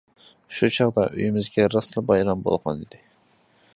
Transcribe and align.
شۇ 0.59 0.69
چاغدا 0.77 1.03
ئۆيىمىزدە 1.11 1.67
راستلا 1.75 2.03
بايرام 2.09 2.43
بولغانىدى. 2.49 3.03